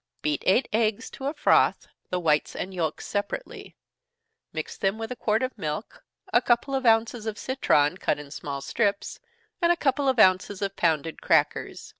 [0.23, 3.75] Beat eight eggs to a froth, the whites and yelks separately
[4.51, 8.61] mix them with a quart of milk, a couple of ounces citron, cut in small
[8.61, 9.19] strips,
[9.61, 11.87] and a couple of ounces of pounded crackers.